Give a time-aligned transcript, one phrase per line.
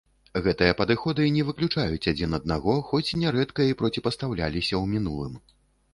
[0.45, 5.41] Гэтыя падыходы не выключаюць адзін аднаго, хоць нярэдка і проціпастаўляліся ў мінулым.